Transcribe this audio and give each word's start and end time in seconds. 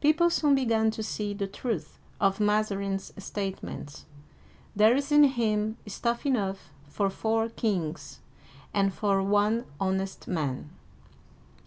People 0.00 0.30
soon 0.30 0.54
began 0.54 0.90
to 0.92 1.02
see 1.02 1.34
the 1.34 1.46
truth 1.46 1.98
of 2.18 2.40
Mazarin's 2.40 3.12
statements:" 3.18 4.06
There 4.74 4.96
is 4.96 5.12
in 5.12 5.24
him 5.24 5.76
stuff 5.86 6.24
enough 6.24 6.70
for 6.88 7.10
four 7.10 7.50
kings 7.50 8.20
and 8.72 8.90
for 8.94 9.22
one 9.22 9.66
honest 9.78 10.28
man 10.28 10.70